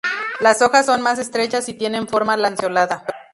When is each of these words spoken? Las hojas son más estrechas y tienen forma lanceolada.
Las 0.39 0.63
hojas 0.63 0.87
son 0.87 1.01
más 1.03 1.19
estrechas 1.19 1.69
y 1.69 1.75
tienen 1.75 2.07
forma 2.07 2.35
lanceolada. 2.35 3.05